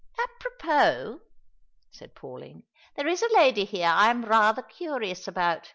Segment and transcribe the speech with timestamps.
[0.17, 1.19] "Apropos,"
[1.91, 2.63] said Pauline.
[2.95, 5.69] "There is a lady here I am rather curious about.